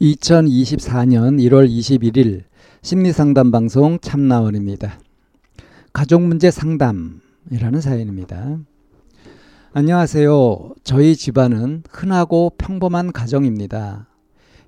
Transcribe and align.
2024년 0.00 1.38
1월 1.48 1.68
21일 1.68 2.42
심리상담 2.82 3.50
방송 3.50 3.98
참나원입니다. 4.00 4.98
가족문제 5.92 6.50
상담이라는 6.50 7.80
사연입니다. 7.80 8.58
안녕하세요. 9.72 10.74
저희 10.82 11.14
집안은 11.14 11.84
흔하고 11.88 12.52
평범한 12.58 13.12
가정입니다. 13.12 14.08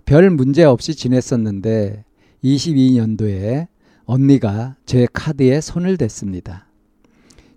별 0.05 0.30
문제 0.30 0.64
없이 0.64 0.95
지냈었는데 0.95 2.05
22년도에 2.45 3.69
언니가 4.05 4.77
제 4.87 5.06
카드에 5.12 5.61
손을 5.61 5.97
댔습니다. 5.97 6.66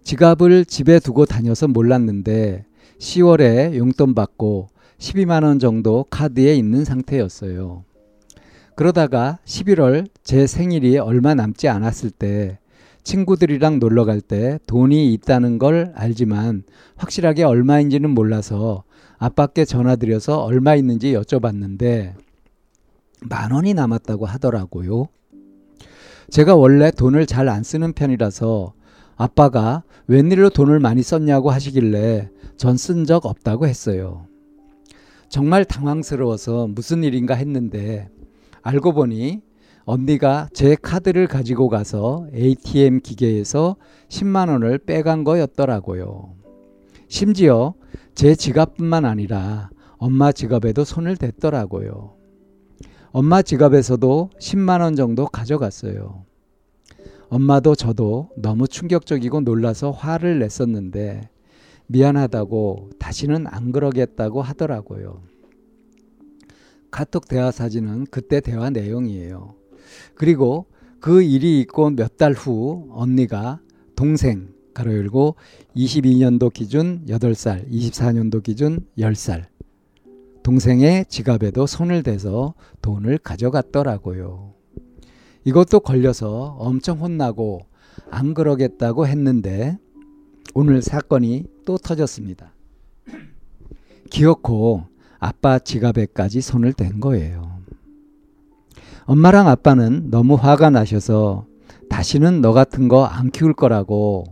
지갑을 0.04 0.66
집에 0.66 1.00
두고 1.00 1.26
다녀서 1.26 1.68
몰랐는데 1.68 2.66
10월에 3.00 3.76
용돈 3.76 4.14
받고 4.14 4.73
12만 5.00 5.44
원 5.44 5.60
정도 5.60 6.06
카드에 6.10 6.56
있는 6.56 6.86
상태였어요. 6.86 7.84
그러다가 8.76 9.40
11월 9.46 10.08
제 10.24 10.48
생일이 10.48 10.98
얼마 10.98 11.36
남지 11.36 11.68
않았을 11.68 12.10
때 12.10 12.60
친구들이랑 13.04 13.80
놀러 13.80 14.06
갈 14.06 14.22
때 14.22 14.60
돈이 14.66 15.14
있다는 15.14 15.60
걸 15.60 15.92
알지만 15.96 16.64
확실하게 16.96 17.44
얼마인지는 17.44 18.10
몰라서 18.10 18.84
아빠께 19.18 19.66
전화드려서 19.66 20.42
얼마 20.42 20.76
있는지 20.76 21.14
여쭤봤는데 21.14 22.14
만 23.30 23.52
원이 23.52 23.74
남았다고 23.74 24.26
하더라고요. 24.26 25.08
제가 26.30 26.56
원래 26.56 26.92
돈을 26.92 27.26
잘 27.26 27.50
안 27.50 27.64
쓰는 27.64 27.94
편이라서 27.94 28.74
아빠가 29.18 29.84
웬일로 30.08 30.50
돈을 30.50 30.80
많이 30.80 31.04
썼냐고 31.04 31.52
하시길래 31.52 32.30
전 32.58 32.76
쓴 32.78 33.06
적 33.06 33.26
없다고 33.26 33.68
했어요. 33.68 34.26
정말 35.34 35.66
당황스러워서 35.66 36.68
무슨 36.68 37.04
일인가 37.04 37.34
했는데 37.34 38.08
알고 38.62 38.94
보니 38.94 39.42
언니가 39.84 40.48
제 40.54 40.76
카드를 40.80 41.26
가지고 41.26 41.70
가서 41.70 42.28
ATM 42.36 43.00
기계에서 43.00 43.76
10만 44.10 44.50
원을 44.50 44.78
빼간 44.78 45.24
거였더라고요. 45.24 46.36
심지어 47.08 47.74
제 48.14 48.36
지갑뿐만 48.36 49.06
아니라 49.06 49.72
엄마 49.98 50.32
지갑에도 50.32 50.84
손을 50.84 51.18
댔더라고요. 51.18 52.14
엄마 53.12 53.42
지갑에서도 53.42 54.30
10만 54.40 54.82
원 54.82 54.96
정도 54.96 55.26
가져갔어요. 55.26 56.26
엄마도 57.30 57.74
저도 57.74 58.30
너무 58.38 58.68
충격적이고 58.68 59.42
놀라서 59.42 59.90
화를 59.90 60.38
냈었는데 60.38 61.33
미안하다고 61.88 62.92
다시는 63.00 63.48
안 63.48 63.72
그러겠다고 63.72 64.42
하더라고요. 64.42 65.22
카톡 66.92 67.28
대화 67.28 67.52
사진은 67.52 68.06
그때 68.12 68.40
대화 68.40 68.70
내용이에요. 68.70 69.56
그리고 70.16 70.68
그 71.00 71.22
일이 71.22 71.60
있고 71.62 71.90
몇 71.90 72.18
달 72.18 72.34
후 72.34 72.88
언니가 72.92 73.60
동생 73.96 74.54
가로 74.74 74.94
열고 74.94 75.36
22년도 75.76 76.52
기준 76.54 77.06
8살, 77.08 77.70
24년도 77.70 78.42
기준 78.42 78.86
10살 78.98 79.44
동생의 80.44 81.06
지갑에도 81.10 81.66
손을 81.68 82.04
대서 82.04 82.54
돈을 82.82 83.18
가져갔더라고요. 83.20 84.54
이것도 85.46 85.82
걸려서 85.82 86.56
엄청 86.60 87.00
혼나고 87.00 87.62
안 88.10 88.34
그러겠다고 88.34 89.08
했는데 89.08 89.78
오늘 90.54 90.82
사건이 90.82 91.46
또 91.66 91.78
터졌습니다. 91.78 92.52
기어코 94.10 94.84
아빠 95.20 95.60
지갑에까지 95.60 96.42
손을 96.42 96.74
댄 96.74 97.00
거예요. 97.00 97.60
엄마랑 99.06 99.48
아빠는 99.48 100.10
너무 100.10 100.36
화가 100.36 100.70
나셔서 100.70 101.46
다시는 101.90 102.42
너 102.42 102.54
같은 102.54 102.88
거 102.88 103.06
안 103.06 103.32
키울 103.32 103.54
거라고 103.54 104.24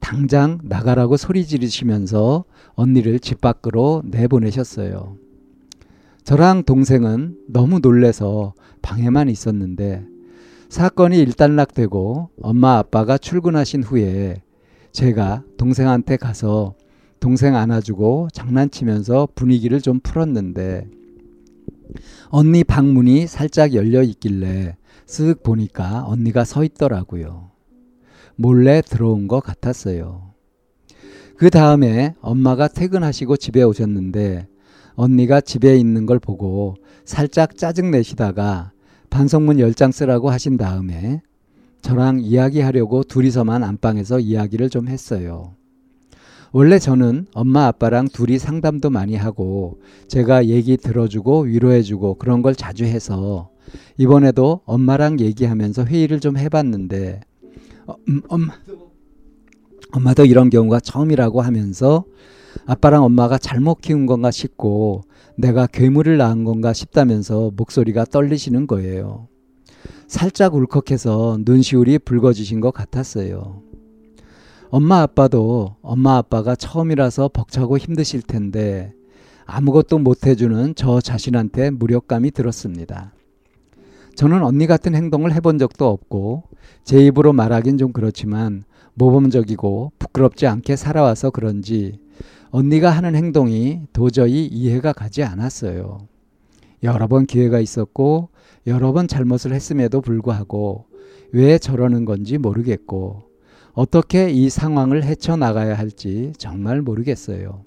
당장 0.00 0.58
나가라고 0.62 1.16
소리 1.16 1.46
지르시면서 1.46 2.44
언니를 2.74 3.20
집 3.20 3.40
밖으로 3.40 4.02
내보내셨어요. 4.04 5.16
저랑 6.24 6.64
동생은 6.64 7.38
너무 7.48 7.78
놀래서 7.80 8.54
방에만 8.82 9.28
있었는데 9.28 10.04
사건이 10.68 11.18
일단락되고 11.18 12.30
엄마 12.42 12.78
아빠가 12.78 13.16
출근하신 13.16 13.82
후에 13.82 14.42
제가 14.94 15.42
동생한테 15.58 16.16
가서 16.16 16.76
동생 17.18 17.56
안아주고 17.56 18.28
장난치면서 18.32 19.28
분위기를 19.34 19.80
좀 19.80 19.98
풀었는데 19.98 20.88
언니 22.28 22.62
방문이 22.62 23.26
살짝 23.26 23.74
열려 23.74 24.04
있길래 24.04 24.76
쓱 25.06 25.42
보니까 25.42 26.04
언니가 26.06 26.44
서 26.44 26.62
있더라고요. 26.62 27.50
몰래 28.36 28.82
들어온 28.82 29.26
것 29.26 29.40
같았어요. 29.40 30.32
그 31.36 31.50
다음에 31.50 32.14
엄마가 32.20 32.68
퇴근하시고 32.68 33.36
집에 33.36 33.64
오셨는데 33.64 34.46
언니가 34.94 35.40
집에 35.40 35.76
있는 35.76 36.06
걸 36.06 36.20
보고 36.20 36.76
살짝 37.04 37.56
짜증 37.56 37.90
내시다가 37.90 38.70
반성문 39.10 39.56
10장 39.56 39.90
쓰라고 39.90 40.30
하신 40.30 40.56
다음에 40.56 41.20
저랑 41.84 42.20
이야기하려고 42.20 43.02
둘이서만 43.02 43.62
안방에서 43.62 44.18
이야기를 44.18 44.70
좀 44.70 44.88
했어요. 44.88 45.52
원래 46.50 46.78
저는 46.78 47.26
엄마 47.34 47.66
아빠랑 47.66 48.08
둘이 48.08 48.38
상담도 48.38 48.88
많이 48.88 49.16
하고 49.16 49.80
제가 50.08 50.46
얘기 50.46 50.78
들어주고 50.78 51.42
위로해주고 51.42 52.14
그런 52.14 52.40
걸 52.40 52.54
자주 52.54 52.84
해서 52.84 53.50
이번에도 53.98 54.62
엄마랑 54.64 55.20
얘기하면서 55.20 55.84
회의를 55.84 56.20
좀 56.20 56.38
해봤는데 56.38 57.20
어, 57.86 57.96
음, 58.08 58.22
엄마도 58.28 58.92
엄마도 59.92 60.24
이런 60.24 60.48
경우가 60.48 60.80
처음이라고 60.80 61.42
하면서 61.42 62.06
아빠랑 62.64 63.04
엄마가 63.04 63.36
잘못 63.36 63.82
키운 63.82 64.06
건가 64.06 64.30
싶고 64.30 65.02
내가 65.36 65.66
괴물을 65.66 66.16
낳은 66.16 66.44
건가 66.44 66.72
싶다면서 66.72 67.50
목소리가 67.54 68.06
떨리시는 68.06 68.66
거예요. 68.66 69.28
살짝 70.06 70.54
울컥해서 70.54 71.38
눈시울이 71.44 71.98
붉어지신 71.98 72.60
것 72.60 72.72
같았어요. 72.72 73.62
엄마 74.70 75.02
아빠도 75.02 75.76
엄마 75.82 76.16
아빠가 76.16 76.54
처음이라서 76.56 77.28
벅차고 77.28 77.78
힘드실 77.78 78.22
텐데 78.22 78.92
아무것도 79.46 79.98
못 79.98 80.26
해주는 80.26 80.74
저 80.74 81.00
자신한테 81.00 81.70
무력감이 81.70 82.30
들었습니다. 82.30 83.12
저는 84.16 84.42
언니 84.42 84.66
같은 84.66 84.94
행동을 84.94 85.32
해본 85.32 85.58
적도 85.58 85.88
없고 85.88 86.44
제 86.84 87.04
입으로 87.04 87.32
말하긴 87.32 87.78
좀 87.78 87.92
그렇지만 87.92 88.64
모범적이고 88.94 89.92
부끄럽지 89.98 90.46
않게 90.46 90.76
살아와서 90.76 91.30
그런지 91.30 91.98
언니가 92.50 92.90
하는 92.90 93.16
행동이 93.16 93.80
도저히 93.92 94.46
이해가 94.46 94.92
가지 94.92 95.24
않았어요. 95.24 95.98
여러 96.84 97.08
번 97.08 97.26
기회가 97.26 97.60
있었고 97.60 98.28
여러 98.66 98.92
번 98.92 99.08
잘못을 99.08 99.54
했음에도 99.54 100.02
불구하고 100.02 100.84
왜 101.32 101.58
저러는 101.58 102.04
건지 102.04 102.38
모르겠고 102.38 103.22
어떻게 103.72 104.30
이 104.30 104.50
상황을 104.50 105.02
헤쳐나가야 105.02 105.76
할지 105.76 106.32
정말 106.38 106.82
모르겠어요. 106.82 107.64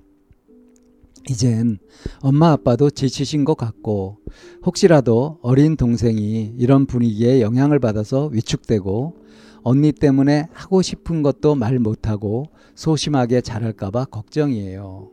이젠 1.29 1.79
엄마 2.21 2.51
아빠도 2.51 2.89
지치신 2.89 3.43
것 3.43 3.57
같고 3.57 4.19
혹시라도 4.65 5.39
어린 5.41 5.75
동생이 5.75 6.53
이런 6.57 6.85
분위기에 6.85 7.41
영향을 7.41 7.79
받아서 7.79 8.27
위축되고 8.27 9.15
언니 9.63 9.91
때문에 9.91 10.47
하고 10.53 10.81
싶은 10.81 11.23
것도 11.23 11.55
말 11.55 11.79
못하고 11.79 12.45
소심하게 12.75 13.41
자랄까봐 13.41 14.05
걱정이에요. 14.05 15.09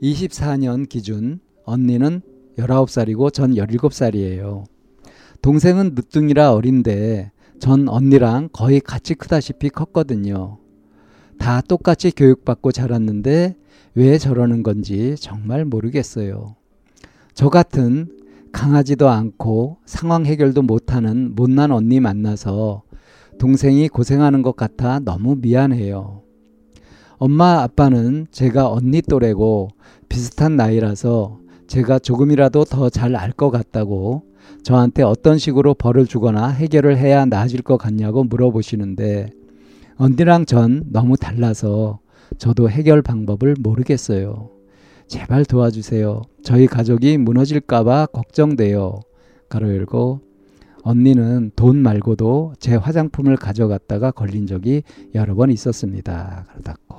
24년 0.00 0.88
기준 0.88 1.40
언니는 1.64 2.22
19살이고 2.58 3.32
전 3.32 3.54
17살이에요. 3.54 4.64
동생은 5.42 5.94
늦둥이라 5.94 6.52
어린데 6.52 7.30
전 7.60 7.88
언니랑 7.88 8.50
거의 8.52 8.80
같이 8.80 9.14
크다시피 9.14 9.68
컸거든요. 9.70 10.58
다 11.38 11.60
똑같이 11.60 12.10
교육받고 12.10 12.72
자랐는데 12.72 13.56
왜 13.94 14.18
저러는 14.18 14.62
건지 14.62 15.14
정말 15.18 15.64
모르겠어요. 15.64 16.56
저 17.34 17.48
같은 17.48 18.08
강하지도 18.52 19.08
않고 19.08 19.78
상황 19.86 20.26
해결도 20.26 20.62
못하는 20.62 21.34
못난 21.34 21.70
언니 21.70 22.00
만나서 22.00 22.82
동생이 23.38 23.88
고생하는 23.88 24.42
것 24.42 24.56
같아 24.56 24.98
너무 24.98 25.36
미안해요. 25.36 26.22
엄마 27.18 27.62
아빠는 27.62 28.26
제가 28.30 28.70
언니 28.70 29.02
또래고 29.02 29.68
비슷한 30.08 30.56
나이라서 30.56 31.38
제가 31.68 31.98
조금이라도 31.98 32.64
더 32.64 32.88
잘 32.90 33.14
알 33.16 33.32
것 33.32 33.50
같다고 33.50 34.22
저한테 34.62 35.02
어떤 35.02 35.38
식으로 35.38 35.74
벌을 35.74 36.06
주거나 36.06 36.48
해결을 36.48 36.96
해야 36.96 37.24
나아질 37.26 37.62
것 37.62 37.76
같냐고 37.76 38.24
물어보시는데 38.24 39.30
언니랑 39.96 40.46
전 40.46 40.84
너무 40.90 41.16
달라서 41.16 42.00
저도 42.38 42.70
해결 42.70 43.02
방법을 43.02 43.56
모르겠어요. 43.60 44.50
제발 45.06 45.44
도와주세요. 45.44 46.22
저희 46.42 46.66
가족이 46.66 47.18
무너질까봐 47.18 48.06
걱정돼요. 48.12 49.00
가로 49.48 49.74
열고 49.74 50.20
언니는 50.82 51.50
돈 51.56 51.78
말고도 51.78 52.54
제 52.60 52.76
화장품을 52.76 53.36
가져갔다가 53.36 54.10
걸린 54.10 54.46
적이 54.46 54.82
여러 55.14 55.34
번 55.34 55.50
있었습니다. 55.50 56.44
가로 56.48 56.62
닫고 56.62 56.96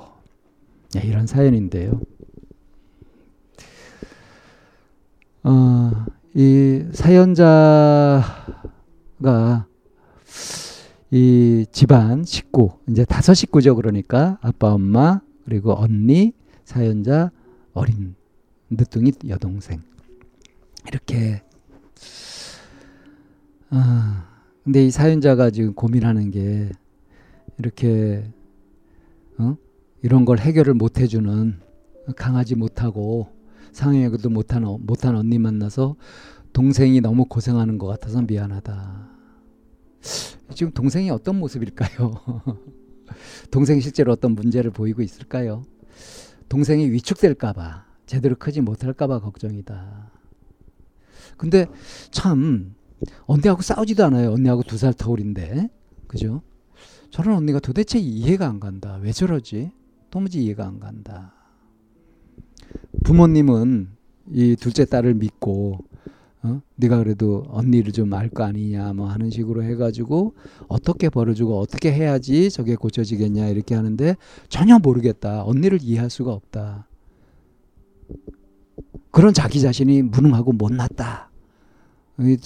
네, 0.94 1.02
이런 1.06 1.26
사연인데요. 1.26 2.00
어, 5.42 5.90
이 6.34 6.84
사연자가 6.92 8.26
이 11.10 11.66
집안 11.72 12.24
식구 12.24 12.72
이제 12.88 13.04
다섯 13.04 13.34
식구죠. 13.34 13.74
그러니까 13.74 14.38
아빠 14.42 14.72
엄마 14.72 15.20
그리고 15.44 15.74
언니 15.74 16.32
사연자 16.64 17.30
어린 17.72 18.14
늦둥이 18.70 19.12
여동생. 19.28 19.80
이렇게. 20.86 21.42
아 23.70 24.28
근데 24.64 24.84
이 24.84 24.90
사연자가 24.90 25.50
지금 25.50 25.74
고민하는 25.74 26.30
게 26.30 26.70
이렇게 27.58 28.24
어? 29.38 29.56
이런 30.02 30.24
걸 30.24 30.38
해결을 30.38 30.74
못 30.74 30.98
해주는 30.98 31.60
강하지 32.16 32.56
못하고 32.56 33.39
상해도 33.72 34.30
못한 34.30 34.64
못한 34.80 35.16
언니 35.16 35.38
만나서 35.38 35.96
동생이 36.52 37.00
너무 37.00 37.24
고생하는 37.26 37.78
것 37.78 37.86
같아서 37.86 38.22
미안하다. 38.22 39.08
지금 40.54 40.72
동생이 40.72 41.10
어떤 41.10 41.36
모습일까요? 41.38 42.12
동생이 43.50 43.80
실제로 43.80 44.12
어떤 44.12 44.32
문제를 44.32 44.70
보이고 44.70 45.02
있을까요? 45.02 45.62
동생이 46.48 46.90
위축될까봐 46.90 47.84
제대로 48.06 48.34
크지 48.36 48.60
못할까봐 48.60 49.20
걱정이다. 49.20 50.10
근데 51.36 51.66
참 52.10 52.74
언니하고 53.26 53.62
싸우지도 53.62 54.04
않아요. 54.06 54.32
언니하고 54.32 54.62
두 54.64 54.76
살 54.76 54.92
터울인데 54.92 55.68
그죠? 56.06 56.42
저런 57.10 57.36
언니가 57.36 57.60
도대체 57.60 57.98
이해가 57.98 58.46
안 58.48 58.60
간다. 58.60 58.98
왜 59.02 59.12
저러지? 59.12 59.70
도무지 60.10 60.42
이해가 60.44 60.66
안 60.66 60.80
간다. 60.80 61.34
부모님은 63.14 63.88
이 64.32 64.54
둘째 64.54 64.84
딸을 64.84 65.14
믿고 65.14 65.78
어? 66.42 66.62
네가 66.76 66.98
그래도 66.98 67.44
언니를 67.48 67.92
좀 67.92 68.14
알 68.14 68.30
거 68.30 68.44
아니냐 68.44 68.92
뭐 68.92 69.08
하는 69.08 69.30
식으로 69.30 69.64
해가지고 69.64 70.34
어떻게 70.68 71.08
벌어주고 71.08 71.58
어떻게 71.58 71.92
해야지 71.92 72.50
저게 72.50 72.76
고쳐지겠냐 72.76 73.48
이렇게 73.48 73.74
하는데 73.74 74.14
전혀 74.48 74.78
모르겠다. 74.78 75.44
언니를 75.44 75.80
이해할 75.82 76.08
수가 76.08 76.32
없다. 76.32 76.86
그런 79.10 79.34
자기 79.34 79.60
자신이 79.60 80.02
무능하고 80.02 80.52
못났다. 80.52 81.30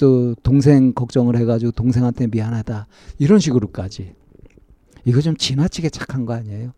또 0.01 0.35
동생 0.37 0.95
걱정을 0.95 1.37
해가지고 1.37 1.73
동생한테 1.73 2.29
미안하다. 2.29 2.87
이런 3.19 3.39
식으로까지. 3.39 4.15
이거 5.05 5.21
좀 5.21 5.37
지나치게 5.37 5.91
착한 5.91 6.25
거 6.25 6.33
아니에요? 6.33 6.73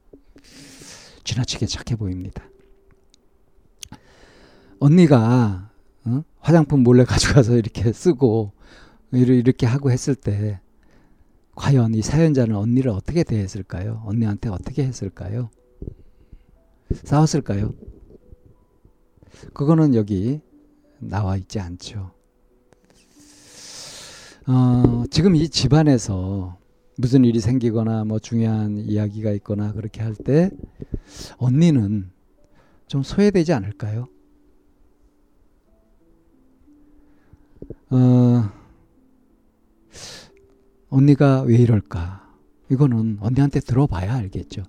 지나치게 1.23 1.67
착해 1.67 1.95
보입니다 1.97 2.43
언니가 4.81 5.71
어? 6.05 6.23
화장품 6.41 6.83
몰래 6.83 7.05
가져가서 7.05 7.57
이렇게 7.57 7.93
쓰고 7.93 8.53
이렇게 9.13 9.67
하고 9.67 9.91
했을 9.91 10.15
때 10.15 10.61
과연 11.55 11.95
이 11.95 12.03
사연자는 12.03 12.55
언니를 12.55 12.91
어떻게 12.91 13.23
대했을까요? 13.25 14.03
언니한테 14.05 14.49
어떻게 14.51 14.85
했을까요? 14.85 15.51
싸웠을까요? 16.93 17.73
그거는 19.55 19.95
여기 19.95 20.41
나와 20.99 21.37
있지 21.37 21.59
않죠. 21.61 22.13
어, 24.47 25.05
지금 25.11 25.35
이 25.35 25.49
집안에서 25.49 26.59
무슨 26.99 27.25
일이 27.25 27.41
생기거나 27.41 28.05
뭐 28.05 28.19
중요한 28.19 28.79
이야기가 28.79 29.33
있거나 29.33 29.73
그렇게 29.73 30.03
할 30.03 30.15
때 30.15 30.51
언니는 31.39 32.11
좀 32.87 33.03
소외되지 33.03 33.53
않을까요? 33.53 34.09
어, 37.91 38.51
언니가 40.89 41.43
왜 41.43 41.57
이럴까? 41.57 42.27
이거는 42.71 43.19
언니한테 43.21 43.61
들어봐야 43.61 44.15
알겠죠. 44.15 44.63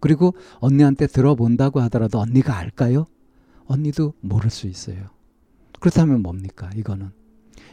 그리고 0.00 0.34
언니한테 0.58 1.06
들어본다고 1.06 1.80
하더라도 1.82 2.18
언니가 2.18 2.56
알까요? 2.56 3.06
언니도 3.66 4.14
모를 4.20 4.50
수 4.50 4.66
있어요. 4.66 5.10
그렇다면 5.80 6.22
뭡니까? 6.22 6.70
이거는 6.76 7.10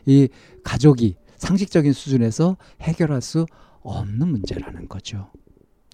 이 0.06 0.30
가족이 0.64 1.16
상식적인 1.38 1.94
수준에서 1.94 2.58
해결할 2.82 3.22
수 3.22 3.46
없는 3.82 4.28
문제라는 4.28 4.88
거죠. 4.88 5.32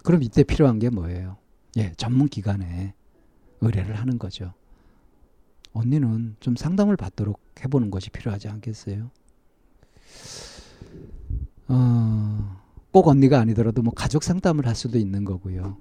그럼 0.04 0.24
이때 0.24 0.44
필요한 0.44 0.80
게 0.80 0.90
뭐예요? 0.90 1.38
예, 1.78 1.94
전문 1.98 2.28
기관에 2.28 2.94
의뢰를 3.62 3.96
하는 3.96 4.18
거죠. 4.18 4.54
언니는 5.76 6.38
좀 6.40 6.56
상담을 6.56 6.96
받도록 6.96 7.40
해보는 7.64 7.92
것이 7.92 8.10
필요하지 8.10 8.48
않겠어요? 8.48 9.12
어, 11.68 12.62
꼭 12.92 13.08
언니가 13.08 13.40
아니더라도 13.40 13.82
뭐 13.82 13.94
가족 13.94 14.24
상담을 14.24 14.66
할 14.66 14.76
수도 14.76 14.98
있는 14.98 15.26
거고요. 15.26 15.78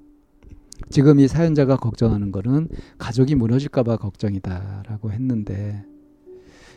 지금 0.91 1.21
이 1.21 1.29
사연자가 1.29 1.77
걱정하는 1.77 2.33
거는 2.33 2.69
가족이 2.99 3.37
무너질까봐 3.37 3.97
걱정이다라고 3.97 5.13
했는데 5.13 5.85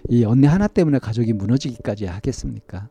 이 0.09 0.23
언니 0.23 0.45
하나 0.45 0.67
때문에 0.67 0.99
가족이 0.99 1.33
무너지기까지 1.33 2.05
하겠습니까? 2.05 2.89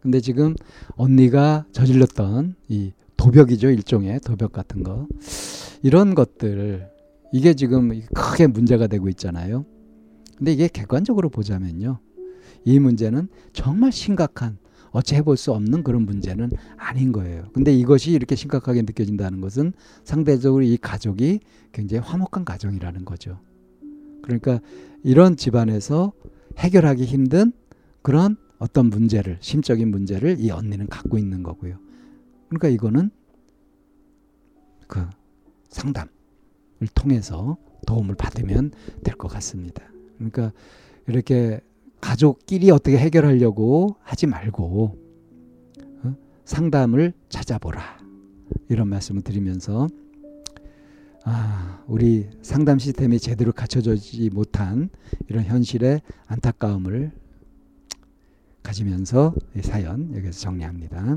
근데 0.00 0.20
지금 0.20 0.54
언니가 0.96 1.66
저질렀던 1.72 2.54
이 2.68 2.92
도벽이죠 3.16 3.70
일종의 3.70 4.20
도벽 4.20 4.52
같은 4.52 4.82
거 4.82 5.08
이런 5.82 6.14
것들 6.14 6.93
이게 7.34 7.52
지금 7.52 7.90
크게 8.14 8.46
문제가 8.46 8.86
되고 8.86 9.08
있잖아요. 9.08 9.66
근데 10.36 10.52
이게 10.52 10.68
객관적으로 10.68 11.30
보자면요. 11.30 11.98
이 12.64 12.78
문제는 12.78 13.26
정말 13.52 13.90
심각한 13.90 14.56
어찌 14.92 15.16
해볼 15.16 15.36
수 15.36 15.52
없는 15.52 15.82
그런 15.82 16.02
문제는 16.02 16.52
아닌 16.76 17.10
거예요. 17.10 17.48
근데 17.52 17.74
이것이 17.74 18.12
이렇게 18.12 18.36
심각하게 18.36 18.82
느껴진다는 18.82 19.40
것은 19.40 19.72
상대적으로 20.04 20.62
이 20.62 20.76
가족이 20.76 21.40
굉장히 21.72 22.06
화목한 22.06 22.44
가정이라는 22.44 23.04
거죠. 23.04 23.40
그러니까 24.22 24.60
이런 25.02 25.36
집안에서 25.36 26.12
해결하기 26.58 27.04
힘든 27.04 27.50
그런 28.02 28.36
어떤 28.60 28.90
문제를, 28.90 29.38
심적인 29.40 29.90
문제를 29.90 30.36
이 30.38 30.52
언니는 30.52 30.86
갖고 30.86 31.18
있는 31.18 31.42
거고요. 31.42 31.80
그러니까 32.48 32.68
이거는 32.68 33.10
그 34.86 35.04
상담, 35.68 36.06
통해서 36.94 37.56
도움을 37.86 38.14
받으면 38.14 38.72
될 39.02 39.14
것 39.16 39.28
같습니다. 39.28 39.84
그러니까 40.16 40.52
이렇게 41.06 41.60
가족끼리 42.00 42.70
어떻게 42.70 42.98
해결하려고 42.98 43.96
하지 44.02 44.26
말고 44.26 44.98
어? 46.02 46.14
상담을 46.44 47.12
찾아보라 47.28 47.98
이런 48.68 48.88
말씀을 48.88 49.22
드리면서 49.22 49.88
아, 51.26 51.82
우리 51.86 52.28
상담 52.42 52.78
시스템이 52.78 53.18
제대로 53.18 53.52
갖춰지지 53.52 54.28
못한 54.30 54.90
이런 55.28 55.44
현실의 55.44 56.02
안타까움을 56.26 57.12
가지면서 58.62 59.34
이 59.56 59.62
사연 59.62 60.14
여기서 60.14 60.38
정리합니다. 60.40 61.16